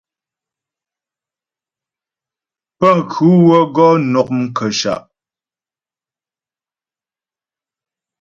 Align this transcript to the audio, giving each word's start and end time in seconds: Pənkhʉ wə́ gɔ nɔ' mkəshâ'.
Pənkhʉ 2.79 3.29
wə́ 3.45 3.61
gɔ 3.75 3.87
nɔ' 4.11 4.21
mkəshâ'. 4.37 5.01